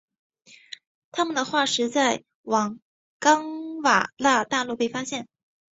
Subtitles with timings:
[1.11, 2.23] 它们的化石在
[3.19, 3.51] 冈
[3.83, 5.27] 瓦纳大陆被发现。